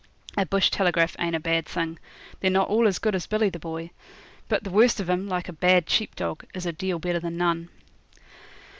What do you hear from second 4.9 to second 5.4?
of 'em,